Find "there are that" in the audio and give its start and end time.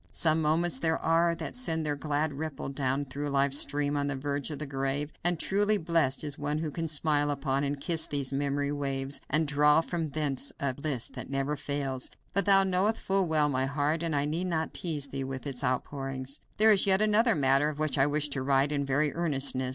0.79-1.55